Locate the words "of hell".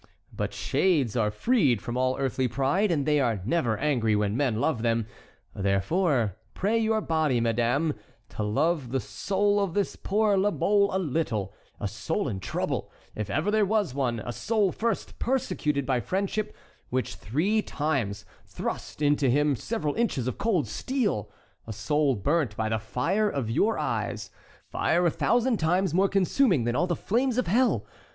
27.37-27.85